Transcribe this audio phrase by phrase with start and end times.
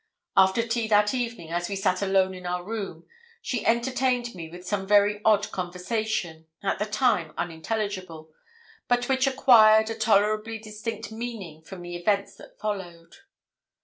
[0.35, 3.05] After tea that evening, as we sat alone in our room,
[3.39, 8.33] she entertained me with some very odd conversation at the time unintelligible
[8.87, 13.17] but which acquired a tolerably distinct meaning from the events that followed.